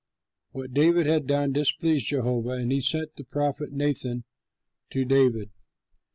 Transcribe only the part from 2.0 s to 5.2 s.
Jehovah and he sent the prophet Nathan to